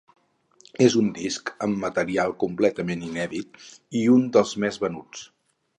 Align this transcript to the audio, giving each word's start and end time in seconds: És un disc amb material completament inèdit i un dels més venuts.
És 0.85 0.95
un 1.01 1.11
disc 1.17 1.51
amb 1.67 1.79
material 1.83 2.33
completament 2.45 3.05
inèdit 3.11 3.63
i 4.03 4.07
un 4.19 4.29
dels 4.39 4.57
més 4.65 4.87
venuts. 4.89 5.29